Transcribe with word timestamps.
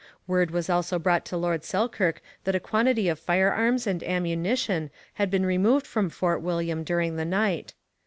Word 0.25 0.49
was 0.49 0.67
also 0.67 0.97
brought 0.97 1.25
to 1.25 1.37
Lord 1.37 1.63
Selkirk 1.63 2.23
that 2.43 2.55
a 2.55 2.59
quantity 2.59 3.07
of 3.07 3.19
firearms 3.19 3.85
and 3.85 4.01
ammunition 4.01 4.89
had 5.13 5.29
been 5.29 5.45
removed 5.45 5.85
from 5.85 6.09
Fort 6.09 6.41
William 6.41 6.83
during 6.83 7.17
the 7.17 7.23
night. 7.23 7.75